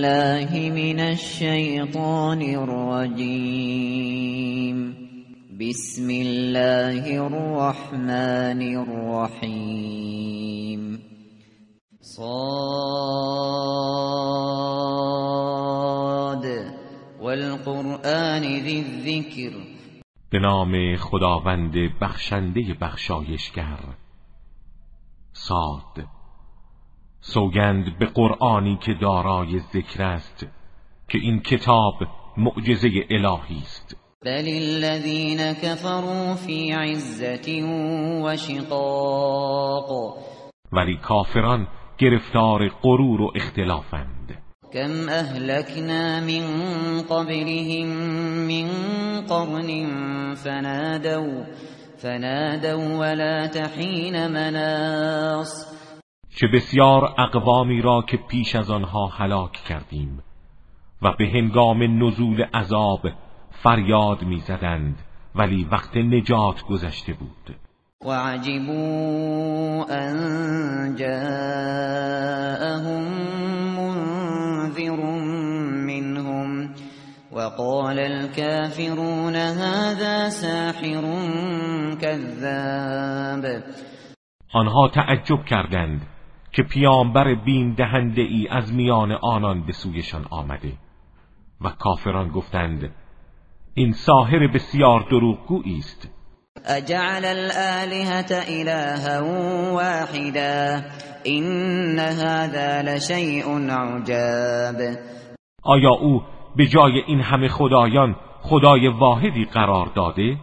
[0.00, 3.56] بالله من الشیطان الرجیم
[5.60, 10.00] بسم الله الرحمن الرحیم
[12.00, 12.20] صاد.
[17.20, 19.52] والقرآن ذی الذکر
[20.30, 23.78] به نام خداوند بخشنده بخشایشگر.
[25.32, 26.19] ساد
[27.20, 30.46] سوگند به قرآنی که دارای ذکر است
[31.08, 31.94] که این کتاب
[32.36, 33.96] معجزه الهی است.
[34.24, 37.62] بل الذين كفروا في عزة
[38.24, 39.90] وشقاق
[40.72, 41.66] ولی کافران
[41.98, 44.38] گرفتار غرور و اختلافند.
[44.72, 46.44] كم اهلكنا من
[47.02, 47.86] قبلهم
[48.46, 48.66] من
[49.20, 49.70] قرن
[50.34, 51.44] فنادوا
[51.98, 55.79] فنادوا ولا تحين مناص.
[56.36, 60.22] چه بسیار اقوامی را که پیش از آنها هلاک کردیم
[61.02, 63.00] و به هنگام نزول عذاب
[63.50, 64.98] فریاد می‌زدند
[65.34, 67.56] ولی وقت نجات گذشته بود.
[68.04, 72.22] وعجبوا ان جاءهم
[73.76, 75.00] منذر
[75.86, 76.74] منهم
[77.32, 81.02] وقال الكافرون هذا ساحر
[82.00, 83.44] كذاب.
[84.54, 86.06] آنها تعجب کردند
[86.52, 90.72] که پیامبر بین دهنده ای از میان آنان به سویشان آمده.
[91.60, 92.90] و کافران گفتند
[93.74, 96.08] این ساحر بسیار دروغگویی است.
[96.66, 99.24] اجعل الالهه الها
[99.74, 100.80] واحدا
[101.24, 104.96] ان هذا لشیء عجاب.
[105.62, 106.22] آیا او
[106.56, 110.36] به جای این همه خدایان خدای واحدی قرار داده؟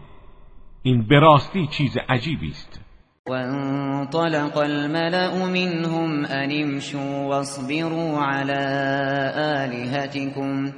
[0.84, 2.87] این به راستی چیز عجیبی است.
[3.30, 8.54] وانطلق الملأ منهم ان امشوا واصبروا على
[9.36, 10.74] آلهتكم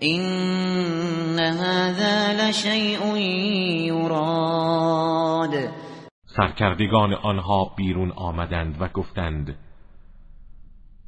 [0.00, 3.16] این هذا لشیء
[3.86, 5.54] یراد
[6.26, 9.56] سرکردگان آنها بیرون آمدند و گفتند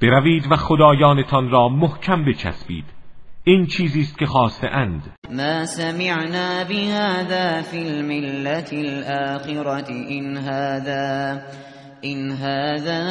[0.02, 2.84] بروید و خدایانتان را محکم بچسبید.
[3.44, 5.02] این چیزی است که خواسته اند.
[5.30, 11.40] ما سمعنا بهذا فی الملت الاخرة این هذا
[12.00, 13.02] این هذا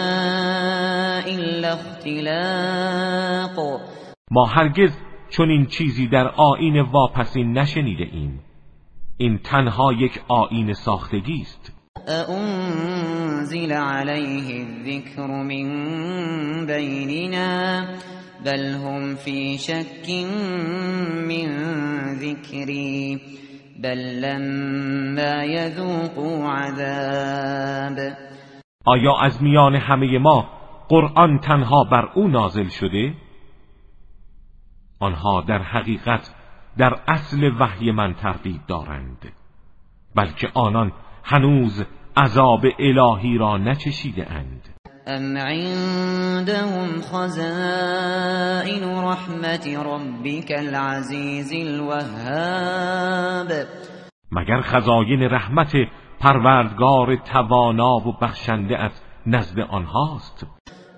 [1.26, 3.58] الا اختلاق.
[4.32, 4.92] ما هرگز
[5.30, 8.40] چون این چیزی در آین واپسین نشنیده ایم.
[9.18, 11.74] این تنها یک آین ساختگی است.
[12.08, 17.86] انزل علیه الذکر من بیننا
[18.46, 20.10] بل هم فی شک
[21.28, 21.50] من
[22.16, 23.22] ذکری
[23.84, 27.98] بل لما یذوقوا عذاب.
[28.86, 30.50] آیا از میان همه ما
[30.90, 33.14] قرآن تنها بر او نازل شده؟
[35.00, 36.36] آنها در حقیقت
[36.78, 39.32] در اصل وحی من تردید دارند
[40.16, 40.92] بلکه آنان
[41.24, 41.86] هنوز
[42.18, 44.77] عذاب الهی را نچشیده اند.
[45.10, 53.52] ام عندهم خزائن رحمت ربك العزیز الوهاب.
[54.32, 55.72] مگر خزاین رحمت
[56.20, 58.92] پروردگار توانا و بخشنده از
[59.28, 60.46] نزد آنهاست.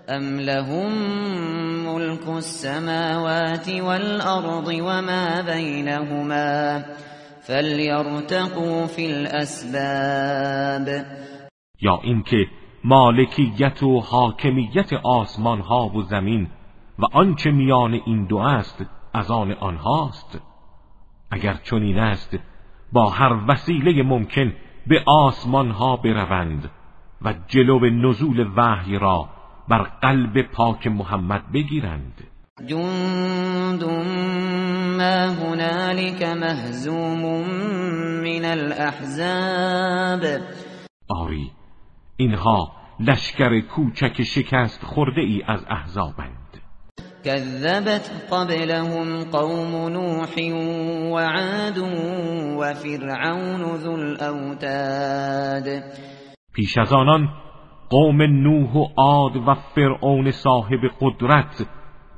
[0.09, 0.91] ام لهم
[1.85, 6.83] ملك السماوات والأرض وما بينهما
[7.41, 10.87] فليرتقوا في الاسباب.
[11.81, 16.47] یا اینکه مالکیت و حاکمیت آسمان ها و زمین
[16.99, 20.41] و آنچه میان این دو است از آن آنهاست.
[21.31, 22.37] اگر چنین است
[22.91, 24.53] با هر وسیله ممکن
[24.87, 26.71] به آسمان ها بروند
[27.21, 29.29] و جلو نزول وحی را
[29.67, 32.23] بر قلب پاک محمد بگیرند.
[32.65, 33.83] جند
[34.97, 37.21] ما هنالك مهزوم
[38.23, 40.41] من الاحزاب
[41.09, 41.51] آری
[42.19, 46.61] اینها لشکر کوچک شکست خورده ای از احزابند.
[47.25, 50.35] كذبت قبلهم قوم نوح
[51.13, 51.77] وعاد
[52.59, 55.83] وفرعون ذو الاوتاد
[56.53, 57.29] پیش از آنان
[57.89, 61.67] قوم نوح و عاد و فرعون صاحب قدرت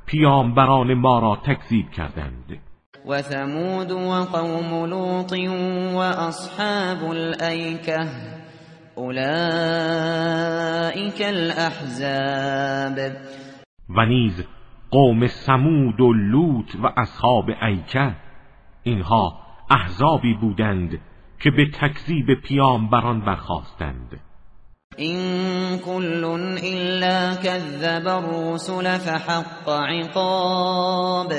[0.06, 2.58] پیامبران ما را تکذیب کردند.
[3.06, 5.32] و ثمود و قوم لوط
[5.94, 7.98] و اصحاب الایکه
[8.94, 9.22] اولئیک
[11.24, 12.98] الاحزاب
[13.88, 14.44] و نیز
[14.90, 18.16] قوم سمود و لوط و اصحاب ایکه
[18.82, 19.38] اینها
[19.70, 21.00] احزابی بودند
[21.40, 24.20] که به تکذیب پیامبران برخواستند
[24.96, 26.24] این كل
[26.62, 31.32] الا كذب الرسل فحق عقاب.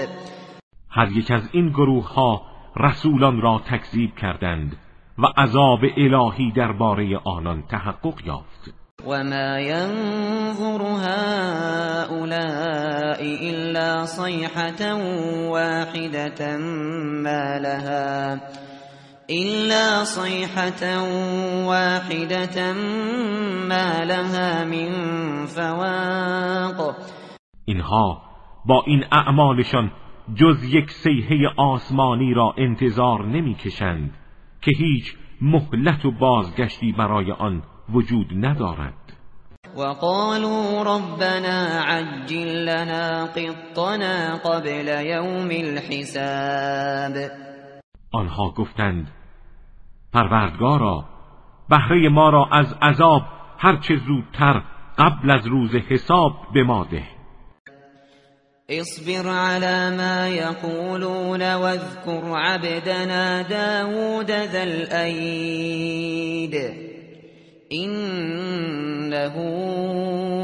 [0.90, 2.42] هر یک از این گروه ها
[2.78, 4.78] رسولان را تکذیب کردند.
[5.18, 8.74] و عذاب الهی درباره آنان تحقق یافت.
[9.08, 12.34] وما ينظر هؤلاء
[13.22, 14.94] إلا صيحة
[15.50, 16.58] واحدة
[17.24, 18.42] ما لها.
[19.30, 21.02] إلا صيحة
[21.68, 22.74] واحدة
[23.70, 24.92] ما لها من
[25.46, 26.96] فواق.
[27.66, 28.22] اینها
[28.66, 29.92] با این اعمالشان
[30.36, 34.23] جز یک سیحه آسمانی را انتظار نمی‌کشند.
[34.66, 38.94] که هیچ مهلت و بازگشتی برای آن وجود ندارد.
[39.78, 47.32] وقالوا ربنا عجل لنا قطنا قبل يوم الحساب.
[48.12, 49.12] آنها گفتند
[50.14, 51.06] پروردگارا
[51.70, 53.22] بهره ما را از عذاب
[53.58, 54.64] هرچه زودتر
[54.98, 57.13] قبل از روز حساب به ما ده.
[58.82, 66.56] اصبر على ما يقولون واذكر عبدنا داود ذا الأيد.
[67.74, 69.36] إنه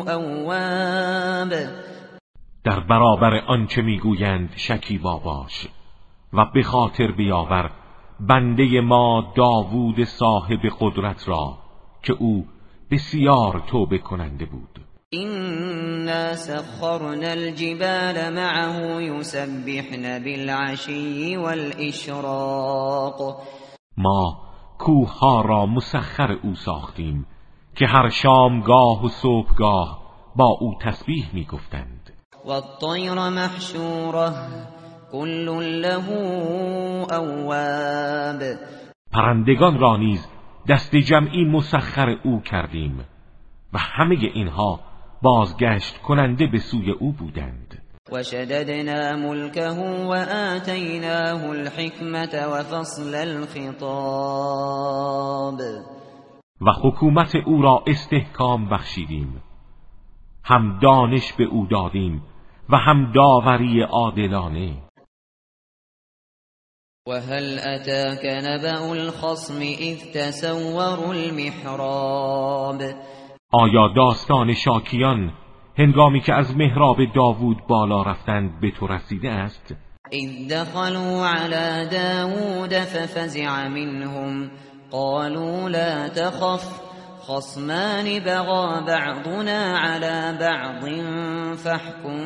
[0.10, 1.54] اواب
[2.64, 5.68] در برابر آنچه می‌گویند شکیبا باش
[6.34, 7.72] و به خاطر بیاور
[8.20, 11.58] بنده ما داوود صاحب قدرت را
[12.04, 12.46] که او
[12.92, 14.89] بسیار توبه کننده بود.
[15.14, 23.18] إنا سخرنا الجبال معه يسبحن بالعشي والإشراق.
[23.98, 24.38] ما
[24.78, 27.26] کوه ها را مسخر او ساختیم
[27.76, 30.00] که هر شامگاه و صبحگاه
[30.36, 32.14] با او تسبیح می گفتند
[32.46, 34.32] و الطیر محشوره
[35.12, 36.10] کل له
[37.14, 38.44] اواب
[39.12, 40.28] پرندگان را نیز
[40.70, 43.06] دست جمعی مسخر او کردیم
[43.74, 44.89] و همه اینها
[45.22, 47.82] بازگشت کننده به سوی او بودند.
[48.12, 53.80] وشددنا ملكه وآتيناه الحكمة وفصل الخطاب.
[56.62, 59.44] و حکومت او را استحکام بخشیدیم.
[60.44, 62.24] هم دانش به او دادیم
[62.70, 64.90] و هم داوری عادلانه.
[67.08, 72.82] وهل أتاك نبأ الخصم إذ تسوروا المحراب.
[73.52, 75.34] آیا داستان شاکیان
[75.78, 79.76] هنگامی که از محراب داوود بالا رفتند به تو رسیده است؟
[80.12, 84.52] اذ دخلوا على داوود ففزع منهم.
[84.92, 86.82] قالوا لا تخف.
[87.20, 90.90] خصمان بغى بعضنا على بعض
[91.56, 92.24] فاحكم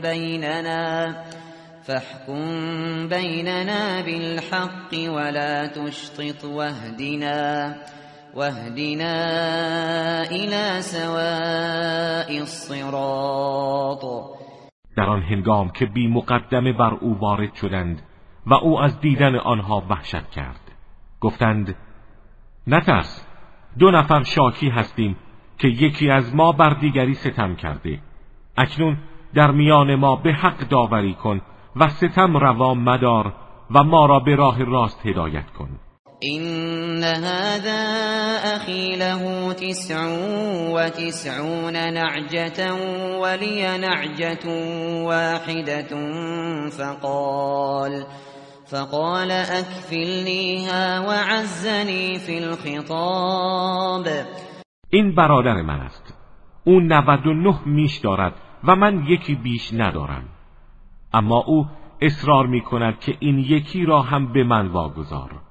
[0.00, 1.14] بيننا.
[1.82, 2.42] فاحكم
[3.08, 7.74] بيننا بالحق ولا تشطط واهدنا.
[8.36, 9.14] واهدنا
[10.30, 14.04] الى سواء الصراط.
[14.96, 18.02] در آن هنگام که بی مقدمه بر او وارد شدند
[18.46, 20.60] و او از دیدن آنها وحشت کرد.
[21.20, 21.76] گفتند
[22.66, 23.26] نترس
[23.78, 25.16] دو نفر شاکی هستیم
[25.58, 27.98] که یکی از ما بر دیگری ستم کرده.
[28.56, 28.96] اکنون
[29.34, 31.40] در میان ما به حق داوری کن
[31.76, 33.32] و ستم روا مدار
[33.70, 35.68] و ما را به راه راست هدایت کن.
[36.24, 37.82] إن هذا
[38.56, 40.06] أخي له تسع
[40.72, 42.74] وتسعون نعجة
[43.20, 44.46] ولي نعجة
[45.04, 45.92] واحدة
[46.68, 48.06] فقال
[48.66, 54.06] فقال أكفلنيها وعزني في الخطاب
[54.90, 56.14] این برادر من است.
[56.64, 60.24] او 99 میش دارد و من یکی بیش ندارم.
[61.14, 61.66] اما او
[62.02, 65.45] اصرار می کند که این یکی را هم به من واگذار.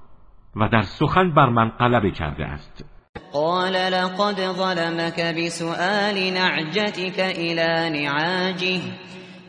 [0.56, 2.84] و در سخن بر من غلبه کرده است.
[3.32, 8.80] قال لقد ظلمك بسؤال نعجتك إلى نعاجه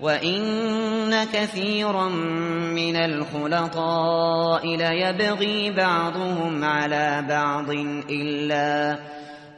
[0.02, 2.10] وإن كثيرا
[2.76, 7.70] من الخلطاء ليبغي بعضهم على بعض
[8.10, 9.00] إلا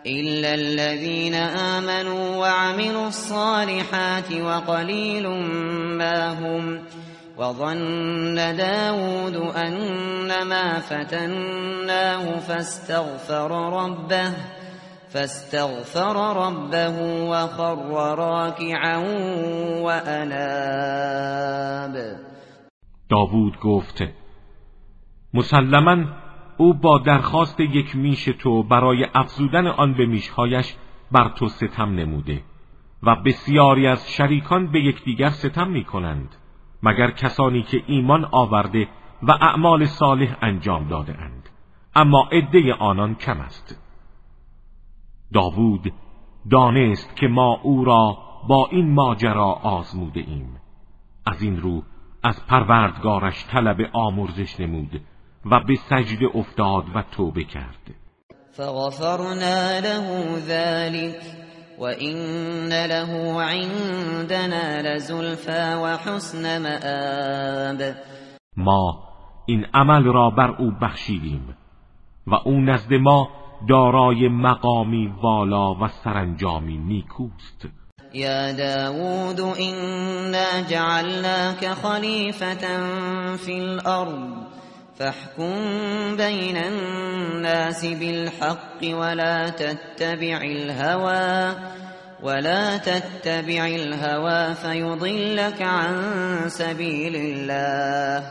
[0.06, 5.28] إلا الذين آمنوا وعملوا الصالحات وقليل
[5.98, 6.80] ما هم
[7.40, 14.32] وظن داود أنما فتناه فاستغفر ربه
[15.10, 16.96] فاستغفر ربه
[17.32, 17.76] وخر
[18.16, 18.98] راكعا
[19.84, 21.16] وأناب.
[23.10, 24.04] داوود گفت
[25.34, 26.06] مسلما
[26.58, 30.76] او با درخواست یک میش تو برای افزودن آن به میشهایش
[31.12, 32.42] بر تو ستم نموده
[33.04, 36.36] و بسیاری از شریکان به یکدیگر ستم می کنند
[36.84, 38.88] مگر کسانی که ایمان آورده
[39.24, 41.50] و اعمال صالح انجام داده اند
[41.96, 43.82] اما عده آنان کم است.
[45.34, 45.94] داوود
[46.52, 48.18] دانست که ما او را
[48.48, 50.60] با این ماجرا آزموده ایم
[51.26, 51.84] از این رو
[52.24, 55.02] از پروردگارش طلب آمرزش نمود
[55.46, 57.96] و به سجده افتاد و توبه کرد.
[58.52, 61.49] فغفرنا له ذلك
[61.80, 67.96] وإن له عندنا لزلفا وحسن مآب.
[68.58, 69.10] ما
[69.46, 71.56] این عمل را بر او بخشیدیم
[72.28, 73.30] و او نزد ما
[73.70, 77.68] دارای مقامی والا و سرانجامی نیکوست.
[78.14, 82.68] یا داود إنا جعلناك خلیفة
[83.38, 84.49] فی الارض.
[85.00, 85.56] فاحكم
[86.18, 91.56] بين الناس بالحق ولا تتبع الهوى
[92.24, 95.96] ولا تتبع الهوى فيضلك عن
[96.48, 98.24] سبيل الله.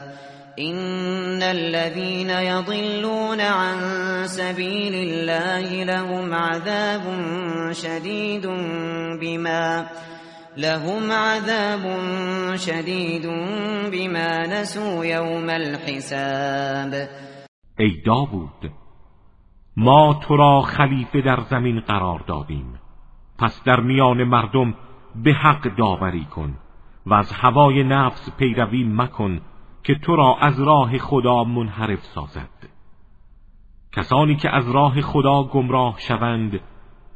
[0.58, 3.78] إن الذين يضلون عن
[4.26, 7.02] سبيل الله لهم عذاب
[7.72, 8.46] شديد
[9.20, 9.86] بما
[10.58, 13.22] لهم عذاب شدید
[13.92, 17.08] بما نسوا یوم الحساب.
[17.78, 18.70] ای داوود
[19.76, 22.80] ما تو را خلیفه در زمین قرار دادیم.
[23.38, 24.74] پس در میان مردم
[25.24, 26.58] به حق داوری کن
[27.06, 29.40] و از هوای نفس پیروی مکن
[29.84, 32.68] که تو را از راه خدا منحرف سازد.
[33.92, 36.60] کسانی که از راه خدا گمراه شوند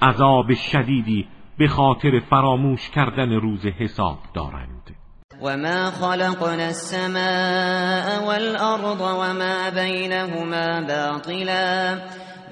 [0.03, 4.97] عذاب شدیدی به خاطر فراموش کردن روز حساب دارند.
[5.43, 11.95] وما خلقنا السماء والأرض وما بينهما باطلا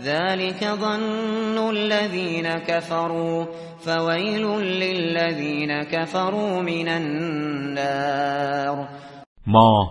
[0.02, 3.47] ذلك ظن الذين كفروا
[3.78, 8.88] فويل للذين كفروا من النار.
[9.47, 9.90] ما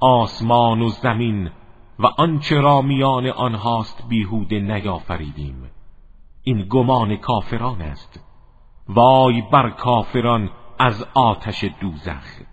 [0.00, 1.50] آسمان و زمین
[1.98, 5.70] و آنچه را میان آنهاست بیهوده نیافریدیم.
[6.42, 8.25] این گمان کافران است.
[8.88, 12.46] وای بر کافران از آتش دوزخ.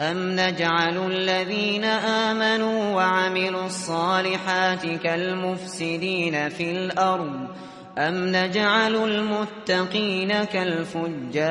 [0.00, 7.48] ام نجعل الذين آمنوا وعملوا الصالحات كالمفسدين في الأرض
[7.98, 11.46] ام نجعل المتقین كالفجار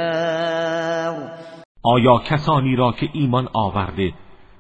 [1.83, 4.13] آیا کسانی را که ایمان آورده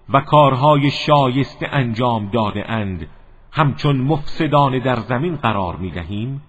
[0.09, 3.07] و کارهای شایسته انجام داده اند
[3.51, 6.41] همچون مفسدان در زمین قرار می دهیم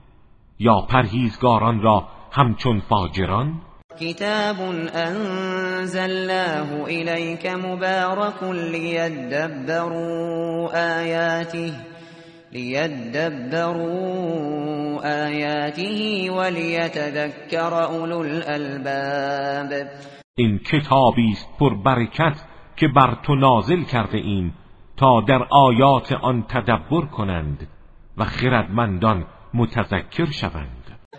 [0.59, 3.61] یا پرهیزگاران را همچون فاجران؟
[4.01, 4.57] کتاب
[4.95, 9.89] انزلناه الیک مبارک لیدبروا
[10.99, 11.73] آیاته
[12.53, 13.91] لیدبروا
[15.05, 19.73] آیاته ولیتذکر اولو الالباب.
[20.35, 22.45] این کتابی است پر برکت
[22.77, 24.55] که بر تو نازل کرده ایم
[24.97, 27.69] تا در آیات آن تدبر کنند
[28.17, 29.25] و خردمندان
[29.55, 30.76] متذکر شوند.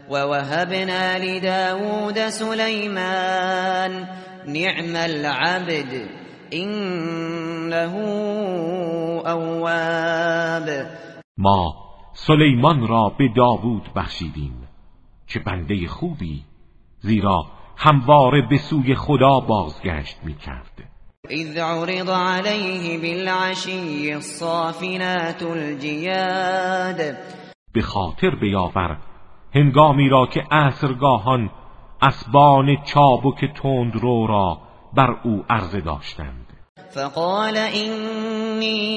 [0.10, 4.08] ووهبنا لداود سليمان
[4.48, 6.10] نعم العبد
[6.54, 7.94] إنه
[9.28, 10.70] اواب
[11.38, 11.76] ما
[12.14, 14.68] سلیمان را به داوود بخشیدیم
[15.28, 16.44] چه بنده خوبی
[17.00, 17.46] زیرا
[17.78, 20.84] همواره به سوی خدا بازگشت می کرد
[21.30, 27.18] اذ عرض عليه بالعشی الصافنات الجیاد
[27.74, 28.98] به خاطر بیاور
[29.58, 31.50] هنگامی را که عصرگاهان
[32.02, 34.58] اسبان چابک تند رو را
[34.94, 36.54] بر او عرضه داشتند.
[36.90, 38.90] فقال اینی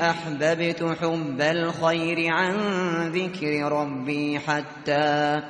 [0.00, 2.54] احببت حب الخیر عن
[3.10, 5.42] ذکر ربی حتی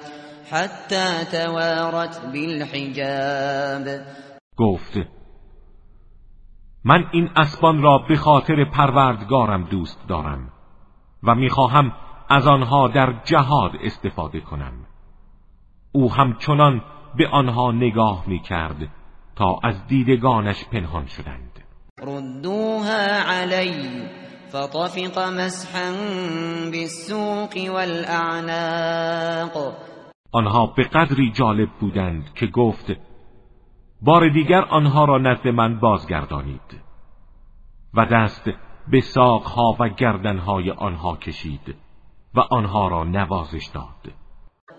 [0.50, 4.04] حتی توارت بالحجاب.
[4.56, 4.98] گفت
[6.84, 10.48] من این اسبان را به خاطر پروردگارم دوست دارم
[11.22, 11.92] و می‌خواهم
[12.28, 14.72] از آنها در جهاد استفاده کنم.
[15.92, 16.82] او همچنان
[17.16, 18.88] به آنها نگاه می کرد
[19.36, 21.64] تا از دیدگانش پنهان شدند.
[22.02, 24.02] ردوها علی
[24.48, 25.92] فطفق مسحا
[26.70, 29.74] بالسوق والاعناق
[30.32, 32.92] آنها به قدری جالب بودند که گفت
[34.02, 36.80] بار دیگر آنها را نزد من بازگردانید.
[37.94, 38.50] و دست
[38.88, 41.83] به ساقها و گردنهای آنها کشید.
[42.36, 44.14] و آنها را نوازش داد.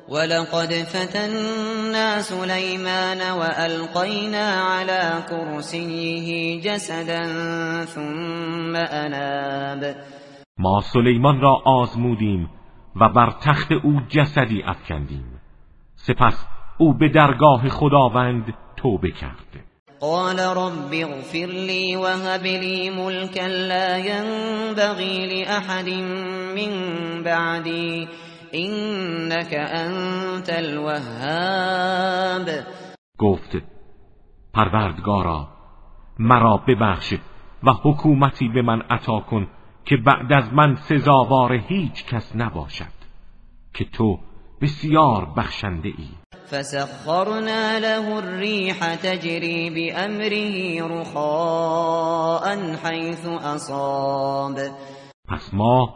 [0.09, 4.47] ولقد فتنا سلیمان والقینا
[4.77, 7.25] على کرسیه جسدا
[7.85, 9.95] ثم اناب.
[10.57, 12.49] ما سلیمان را آزمودیم
[12.95, 15.41] و بر تخت او جسدی افکندیم.
[15.95, 16.47] سپس
[16.77, 19.74] او به درگاه خداوند توبه کرد.
[20.01, 25.89] قال رب اغفر لي وهب لي ملكا لا ينبغي لأحد
[26.55, 26.71] من
[27.23, 28.07] بعدي.
[28.55, 32.47] انك انت الوهاب.
[33.19, 33.57] گفت
[34.53, 35.47] پروردگارا
[36.19, 37.13] مرا ببخش
[37.63, 39.47] و حکومتی به من عطا کن
[39.85, 42.95] که بعد از من سزاوار هیچ کس نباشد
[43.73, 44.19] که تو
[44.61, 46.09] بسیار بخشنده ای
[46.51, 54.55] فسخرنا له الريح تجري بأمره رخاء حيث اصاب
[55.29, 55.89] پس ما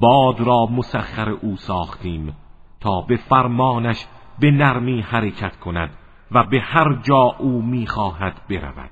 [0.00, 2.36] باد را مسخر او ساختیم
[2.80, 4.06] تا به فرمانش
[4.40, 5.90] به نرمی حرکت کند
[6.32, 8.90] و به هر جا او می‌خواهد برود.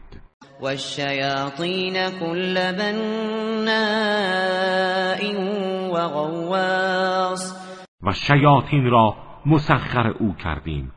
[0.61, 3.77] و الشیاطین کل بناء
[5.93, 7.67] و غواص
[8.03, 10.93] و شیاطین را مسخر او کردیم.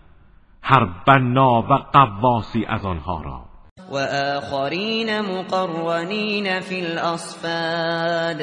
[0.70, 3.46] هر بنا و قواسی از آنها را.
[3.92, 3.96] و
[4.38, 8.42] آخرین مقرنین فی الاصفاد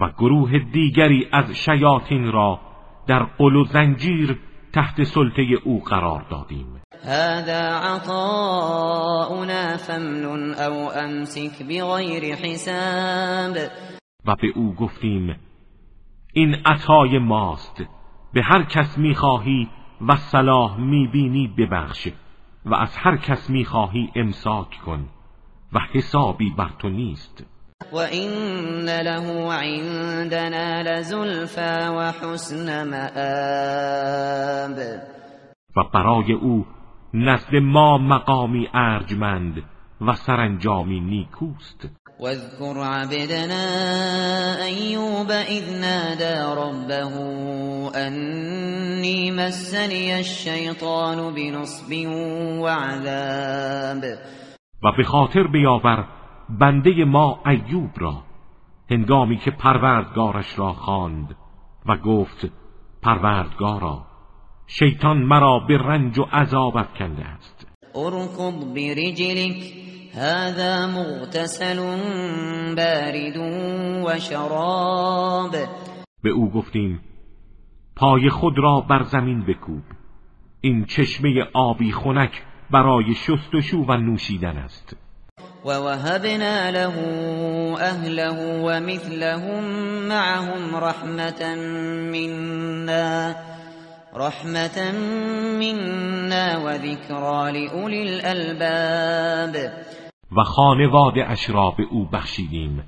[0.00, 2.60] و گروه دیگری از شیاطین را
[3.06, 4.38] در قل و زنجیر
[4.74, 6.82] تحت سلطه او قرار دادیم.
[7.04, 10.24] هذا عطاؤنا فمن
[10.54, 13.56] او امسک بغیر حساب.
[14.26, 15.36] و به او گفتیم
[16.32, 17.82] این عطای ماست
[18.34, 19.68] به هر کس می‌خواهی
[20.08, 22.08] و صلاح می‌بینی ببخش
[22.66, 25.08] و از هر کس می‌خواهی امساک کن
[25.72, 27.44] و حسابی بر تو نیست.
[27.92, 28.30] و این
[28.84, 33.10] له عندنا لزلفا و حسن مآب.
[35.76, 36.66] و برای او
[37.14, 39.62] نزد ما مقامی ارجمند
[40.00, 41.88] و سرانجامی نیکوست.
[42.20, 43.64] واذكر عبدنا
[44.64, 47.14] ایوب اذ نادى ربه
[47.94, 51.92] انی مسنی الشیطان بنصب
[52.60, 54.04] وعذاب.
[54.82, 56.04] و به خاطر بیاور
[56.60, 58.22] بنده ما ایوب را
[58.90, 61.36] هنگامی که پروردگارش را خواند
[61.86, 62.52] و گفت
[63.02, 64.06] پروردگارا
[64.66, 67.66] شیطان مرا به رنج و عذاب افکنده است.
[67.94, 71.76] ارکض برجلک هذا مغتسل
[72.76, 73.36] بارد
[74.06, 75.56] و شراب
[76.22, 77.00] به او گفتیم
[77.96, 79.82] پای خود را بر زمین بکوب.
[80.60, 84.96] این چشمه آبی خنک برای شستشو و نوشیدن است.
[85.64, 86.98] و وهبنا له
[87.80, 88.30] اهله
[88.64, 89.64] و مثلهم
[90.08, 91.54] معهم رحمتا
[92.12, 93.34] منا
[94.14, 94.92] رحمتا
[95.58, 99.72] منا و ذکرا لأولی الالباب
[100.36, 102.84] و خانواد اش را به او بخشیدیم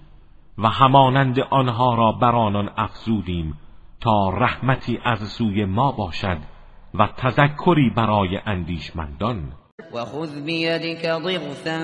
[0.59, 3.55] و همانند آنها را بر آنان افزودیم
[4.01, 6.39] تا رحمتی از سوی ما باشد
[6.95, 9.53] و تذکری برای اندیشمندان.
[9.95, 11.79] و خذ بیدک ضغثا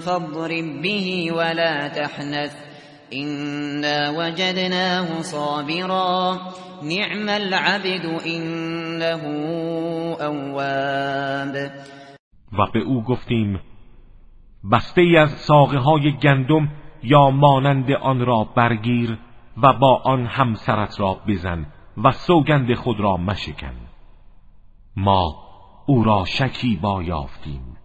[0.00, 2.54] فاضرب به ولا تحنث
[3.12, 6.38] إنا وجدناه صابرا
[6.82, 9.24] نعم العبد انه
[10.20, 11.56] اواب.
[12.52, 13.60] و به او گفتیم
[14.70, 16.68] بسته ای از ساقه های گندم
[17.02, 19.18] یا مانند آن را برگیر
[19.62, 21.66] و با آن همسرت را بزن
[22.04, 23.74] و سوگند خود را مشکن.
[24.96, 25.34] ما
[25.86, 27.76] او را شکی با یافتیم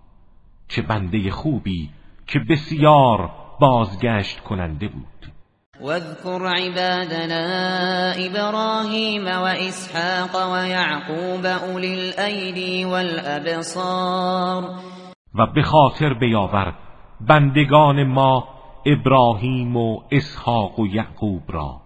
[0.68, 1.90] چه بنده خوبی
[2.28, 5.08] که بسیار بازگشت کننده بود.
[5.82, 14.64] واذكر عبادنا ابراهیم و اسحاق و یعقوب اولی الایدی والابصار
[15.36, 16.74] و به خاطر بیاور
[17.22, 18.48] بندگان ما
[18.86, 21.82] ابراهیم و اسحاق و یعقوب را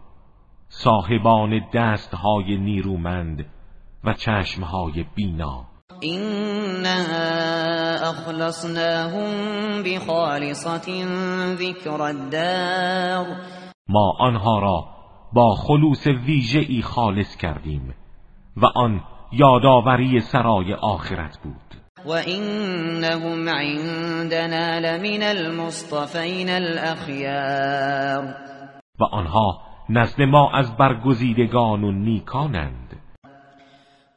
[0.70, 3.46] صاحبان دستهای نیرومند
[4.04, 5.66] و چشمهای بینا.
[6.00, 6.96] اینا
[8.10, 11.06] اخلصناهم بخالصة
[11.56, 13.26] ذکر الدار.
[13.90, 14.86] ما آنها را
[15.34, 17.94] با خلوص ویژه ای خالص کردیم
[18.58, 19.02] و آن
[19.32, 21.71] یادآوری سرای آخرت بود.
[22.06, 28.36] و انهم عندنا لمن المصطفین الاخیار
[29.00, 33.02] و آنها نزد ما از برگزیدگان و نیکانند.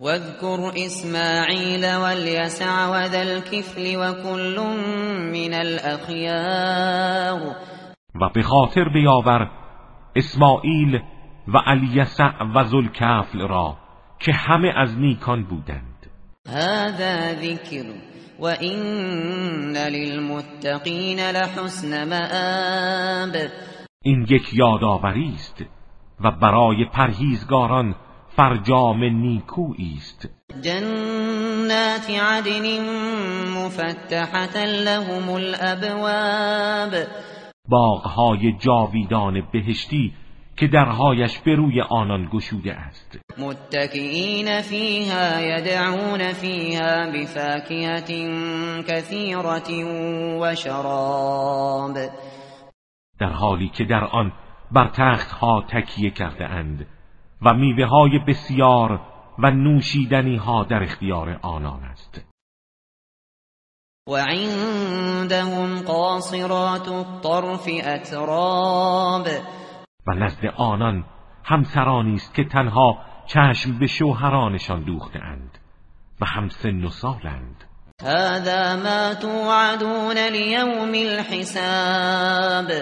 [0.00, 4.60] واذكر اسماعیل واليسع وذا الكفل وكل
[5.32, 7.40] من الاخیار
[8.20, 9.50] و به خاطر بیاور
[10.16, 11.00] اسماعیل
[11.48, 13.76] و الیسع و ذوالکفل را
[14.18, 15.93] که همه از نیکان بودند.
[16.48, 17.84] هذا ذکر
[18.38, 23.36] و این للمتقین لحسن مآب.
[24.02, 25.64] این یک یادآوری است
[26.20, 27.94] و برای پرهیزگاران
[28.36, 30.28] فرجام نیکویی است.
[30.62, 32.80] جنات عدن
[33.48, 36.94] مفتحة لهم الابواب
[37.68, 40.12] باغهای جاویدان بهشتی
[40.56, 43.18] که درهایش به روی آنان گشوده است.
[43.38, 48.10] متکئین فیها یدعون فیها بفاکهة
[48.88, 49.70] کثیرت
[50.40, 51.96] و شراب.
[53.20, 54.32] در حالی که در آن
[54.72, 56.86] بر تخت ها تکیه کرده اند
[57.42, 59.00] و میوه های بسیار
[59.38, 62.24] و نوشیدنی ها در اختیار آنان است.
[64.08, 69.28] و عندهم قاصرات الطرف اتراب
[70.06, 71.04] و نزد آنان
[71.44, 75.58] همسرانی است که تنها چشم به شوهرانشان دوخته اند
[76.20, 77.64] و هم سن و سالند.
[78.02, 82.72] هذا ما توعدون لیوم الحساب.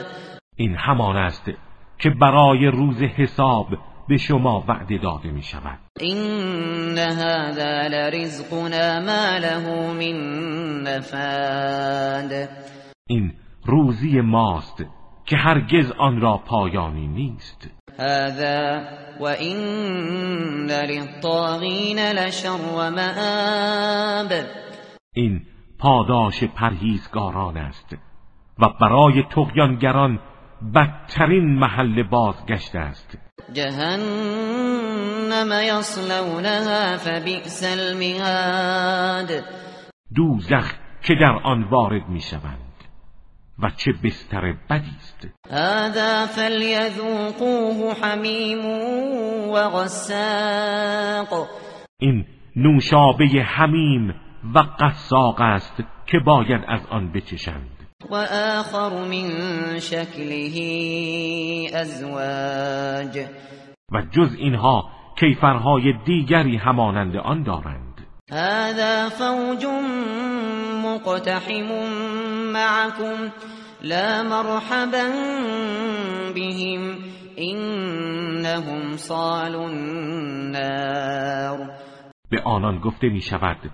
[0.56, 1.50] این همان است
[1.98, 3.66] که برای روز حساب
[4.08, 12.48] به شما وعده داده می شود این هذا لرزقنا ما له من نفاد.
[13.06, 13.32] این
[13.66, 14.84] روزی ماست
[15.26, 17.70] که هرگز آن را پایانی نیست.
[17.98, 18.82] هذا
[19.20, 19.58] و این
[20.70, 24.32] للطاغین لشر و مآب
[25.14, 25.42] این
[25.78, 27.96] پاداش پرهیزگاران است
[28.58, 30.18] و برای تغیانگران
[30.74, 33.18] بدترین محل بازگشت است.
[33.52, 34.82] جهنم
[35.68, 39.44] یصلونها فبئس المهاد.
[40.14, 42.71] دوزخ که در آن وارد می‌شوند.
[43.58, 45.28] و چه بستر بدی است.
[45.50, 48.66] هذا فلیذوقوه حمیم
[49.50, 51.48] و غساق.
[51.98, 52.24] این
[52.56, 54.14] نوشابه حمیم
[54.54, 57.68] و قساق است که باید از آن بچشند.
[58.10, 60.40] و آخر من شکله
[61.74, 63.26] ازواج.
[63.92, 67.91] و جز اینها کیفرهای دیگری همانند آن دارند.
[68.32, 69.66] هذا فوج
[70.84, 71.68] مقتحم
[72.52, 73.30] معكم
[73.82, 75.04] لا مرحبا
[76.34, 76.98] بهم
[77.38, 80.90] انهم صال النار.
[82.30, 83.70] به آنان گفته می شود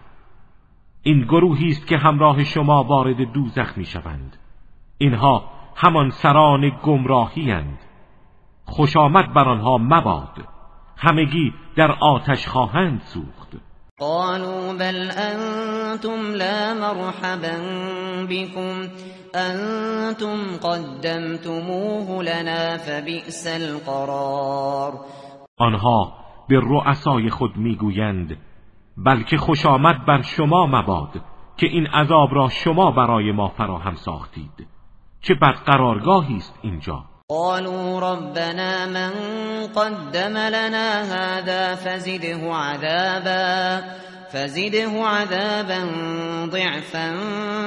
[1.02, 4.36] این گروهی است که همراه شما وارد دوزخ می شوند
[4.98, 5.44] اینها
[5.76, 7.78] همان سران گمراهی هند
[8.64, 10.48] خوش آمد بر آنها مباد.
[10.96, 13.67] همگی در آتش خواهند سوخت.
[14.00, 17.58] قالوا بل انتم لا مرحبا
[18.28, 18.88] بكم.
[19.34, 24.92] انتم قدمتموه لنا فبئس القرار.
[25.58, 26.12] آنها
[26.48, 28.36] به رؤسای خود می‌گویند
[28.96, 31.20] بلکه خوش آمد بر شما مباد
[31.56, 34.66] که این عذاب را شما برای ما فراهم ساختید
[35.20, 37.04] چه بد قرارگاهی است اینجا.
[37.30, 39.12] قالوا ربنا من
[39.76, 43.80] قدم لنا هذا فزده عذابا
[44.32, 45.80] فزده عذابا
[46.46, 47.16] ضعفا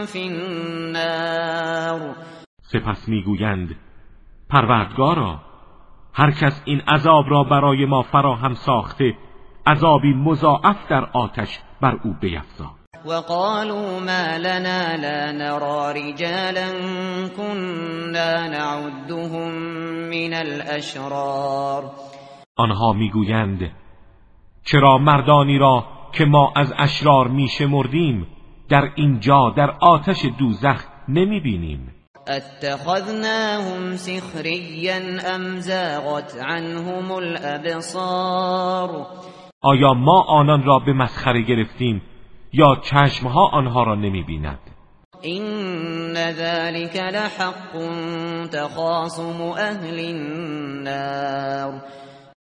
[0.05, 2.15] في النار.
[2.61, 3.75] سپس می‌گویند
[4.49, 5.39] پروردگارا
[6.13, 9.17] هر کس این عذاب را برای ما فراهم ساخته
[9.67, 12.80] عذابی مضاعف در آتش بر او بیفزا.
[13.05, 16.67] وقالوا ما لنا لا نرى رجالا
[17.37, 19.51] كنا نعدهم
[20.09, 21.91] من الاشرار
[22.57, 23.71] آنها می‌گویند
[24.65, 28.27] چرا مردانی را که ما از اشرار میشمردیم
[28.69, 31.93] در اینجا در آتش دوزخ نمی‌بینیم
[32.27, 34.95] اتخذناهم سخریا
[35.35, 38.89] ام زاغت عنهم الابصار
[39.61, 42.01] آیا ما آنان را به مسخره گرفتیم
[42.53, 44.59] یا چشمها آنها را نمی بیند
[45.21, 47.89] این ذلك لحق
[48.51, 51.81] تخاصم اهل النار.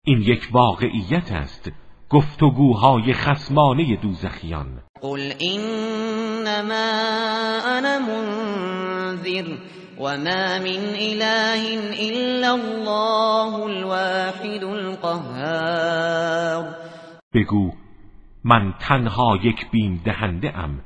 [0.04, 1.72] این یک واقعیت است
[2.10, 4.82] گفتگوهای خسمانه دوزخیان.
[5.00, 6.90] قل انما
[7.66, 9.56] انا منذر
[9.98, 11.62] وما من اله
[12.00, 16.18] الا الله الواحد القهار.
[17.34, 17.72] بگو
[18.48, 20.80] من تنها یک بیم دهنده ام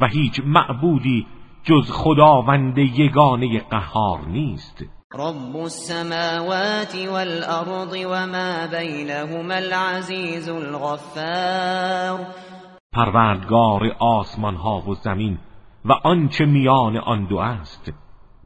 [0.00, 1.26] و هیچ معبودی
[1.64, 4.84] جز خداوند یگانه قهار نیست.
[5.14, 12.26] رب السماوات والارض وما بینهما العزیز الغفار.
[12.92, 15.38] پروردگار آسمان ها و زمین
[15.84, 17.92] و آنچه میان آن دو است.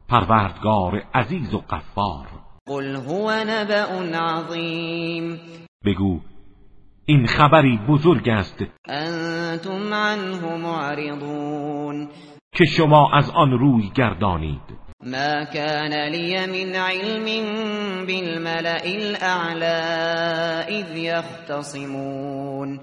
[0.09, 2.27] پروردگار عزیز و غفار.
[2.67, 5.39] قل هو نبأ عظیم.
[5.85, 6.19] بگو
[7.05, 8.63] این خبری بزرگ است.
[8.87, 12.07] انتم عنه معرضون.
[12.51, 14.61] که شما از آن روی گردانید.
[15.03, 17.25] ما كان لي من علم
[18.05, 19.81] بالملأ الاعلى
[20.69, 22.79] اذ يختصمون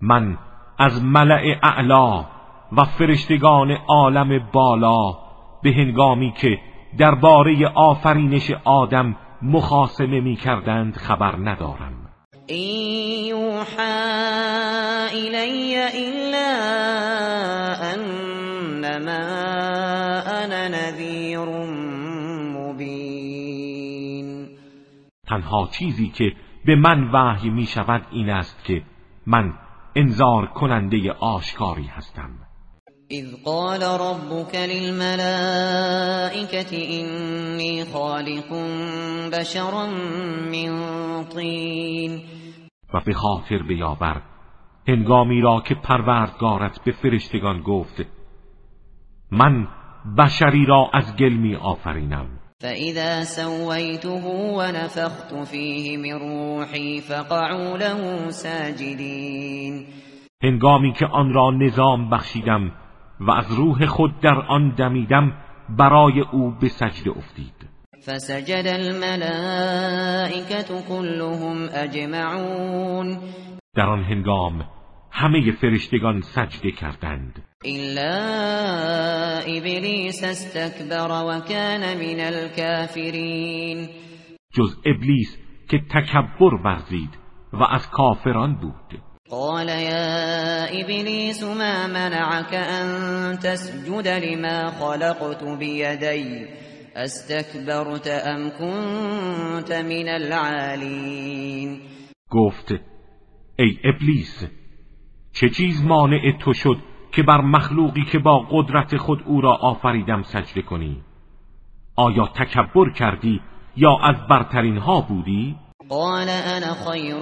[0.00, 0.38] من
[0.78, 2.24] از ملأ اعلا
[2.72, 5.12] و فرشتگان عالم بالا
[5.62, 6.58] به هنگامی که
[6.98, 12.05] درباره آفرینش آدم مخاسمه می کردند خبر ندارم.
[12.46, 14.06] این یوحا
[15.12, 16.50] الی الا
[17.82, 19.10] انما
[20.26, 21.38] انا نذیر
[22.58, 24.48] مبین
[25.26, 26.32] تنها چیزی که
[26.64, 28.82] به من وحی می شود این است که
[29.26, 29.54] من
[29.96, 32.45] انذار کننده آشکاری هستم.
[33.10, 35.02] اذ قال ربك للملائكة
[37.00, 38.52] إني خالق
[39.32, 39.86] بشرا
[40.52, 42.20] من طین
[42.94, 44.22] و به خاطر بیاور
[44.88, 48.06] هنگامی را که پروردگارت به فرشتگان گفت
[49.30, 49.68] من
[50.18, 52.26] بشری را از گل می آفرینم.
[52.60, 54.24] فإذا سويته
[54.58, 59.86] ونفخت فيه من روحي فقعوا له ساجدين.
[60.42, 62.72] هنگامی که آن را نظام بخشیدم
[63.20, 65.32] و از روح خود در آن دمیدم
[65.68, 67.68] برای او به سجده افتید.
[68.06, 70.02] فسجد الملائكة
[70.88, 73.18] كلهم اجمعون.
[73.74, 74.64] در آن هنگام
[75.10, 77.42] همه فرشتگان سجده کردند.
[77.64, 78.16] الا
[79.38, 83.88] ابلیس استکبر و کان من الكافرین
[84.52, 85.38] جز ابلیس
[85.70, 87.10] که تکبر ورزید
[87.52, 89.05] و از کافران بود.
[89.30, 96.46] قال يا ابلیس ما منعك ان تسجد لما خلقت بيدي؟
[96.96, 101.80] استكبرت ام كنت من العالین
[102.30, 102.74] گفت
[103.58, 104.46] ای ابلیس
[105.32, 106.76] چه چیز مانع تو شد
[107.12, 111.02] که بر مخلوقی که با قدرت خود او را آفریدم سجده کنی؟
[111.96, 113.40] آیا تکبر کردی
[113.76, 115.56] یا از برترین ها بودی؟
[115.88, 117.16] قال انا خیر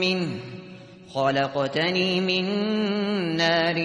[0.00, 0.55] من
[1.14, 2.46] خلقتنی من
[3.36, 3.76] نار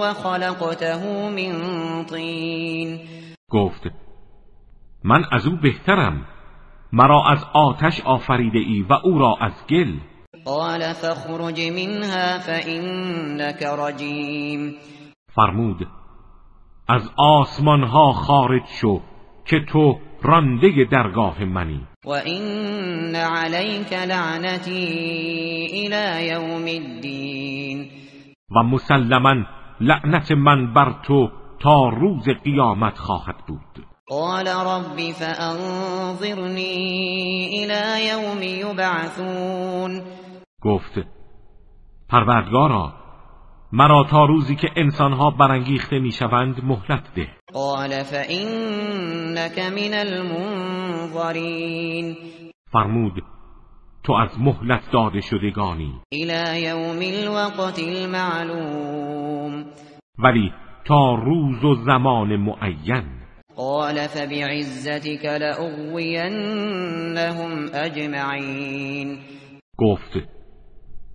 [0.00, 0.96] و خلقته
[1.30, 3.00] من طین
[3.50, 3.82] گفت
[5.04, 6.26] من از او بهترم.
[6.92, 9.92] مرا از آتش آفریده ای و او را از گل.
[10.44, 14.74] قال فاخرج منها فإنك رجیم
[15.34, 15.88] فرمود
[16.88, 19.00] از آسمان ها خارج شو
[19.44, 21.87] که تو رانده درگاه منی.
[22.04, 24.86] و این علیک لعنتی
[25.72, 27.90] الى یوم الدین
[28.56, 29.34] و مسلما
[29.80, 31.30] لعنت من بر تو
[31.60, 33.86] تا روز قیامت خواهد بود.
[34.08, 36.68] قال رب فانظرنی
[37.52, 40.02] الى یوم یبعثون
[40.62, 40.98] گفت
[42.08, 42.92] پروردگارا
[43.72, 47.37] مرا تا روزی که انسانها برانگیخته می‌شوند مهلت ده.
[47.54, 49.94] قال فانك من
[51.14, 51.46] المنظرین
[52.72, 53.22] فرمود
[54.04, 56.00] تو از مهلت داده شدگانی.
[56.12, 59.64] الى یوم الوقت المعلوم.
[60.18, 60.52] ولی
[60.84, 63.04] تا روز و زمان معین.
[63.56, 66.30] قال فبعزتك لأغوینهم
[67.74, 69.18] اجمعین
[69.78, 70.12] گفت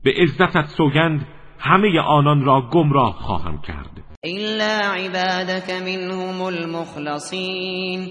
[0.04, 1.28] به عزتت سوگند
[1.60, 4.13] همه آنان را گمراه خواهم کرد.
[4.26, 8.10] الا عبادك منهم المخلصین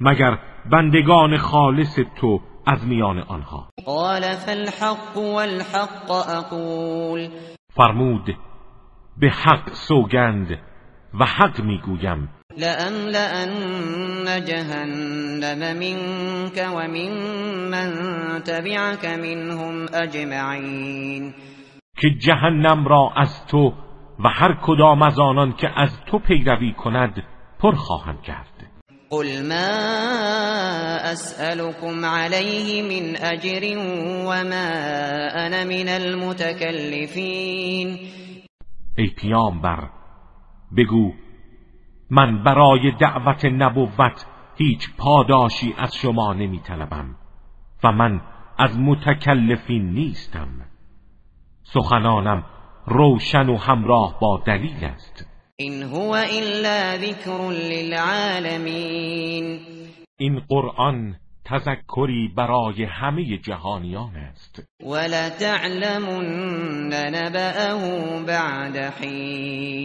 [0.00, 0.38] مگر
[0.72, 3.68] بندگان خالص تو از میان آنها.
[3.86, 7.28] قال فالحق والحق اقول
[7.76, 8.36] فرمود
[9.20, 10.58] به حق سوگند
[11.20, 12.28] و حق می‌گویم.
[12.58, 17.12] لأملأن جهنم منك ومن
[17.70, 17.90] من
[18.40, 21.34] تبعك منهم اجمعین
[21.96, 23.72] که جهنم را از تو
[24.18, 27.22] و هر کدام از آنان که از تو پیروی کند
[27.58, 28.50] پر خواهم کرد.
[29.10, 29.54] قل ما
[31.12, 33.78] اسألكم عليه من اجر
[34.26, 34.68] وما
[35.34, 37.08] انا من المتكلفین
[38.98, 39.90] ای پیامبر
[40.76, 41.12] بگو
[42.10, 47.14] من برای دعوت نبوت هیچ پاداشی از شما نمی طلبم
[47.84, 48.20] و من
[48.58, 50.48] از متکلفین نیستم.
[51.62, 52.44] سخنانم
[52.86, 55.26] روشن و همراه با دلیل است.
[55.56, 59.04] این هو الا ذکر للعالمین
[60.18, 64.62] این قرآن تذکری برای همه جهانیان است.
[64.80, 66.26] ولا تعلمن
[67.14, 69.84] نبأه بعد حین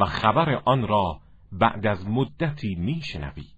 [0.00, 1.20] و خبر آن را
[1.52, 3.53] بعد از مدتی میشنوید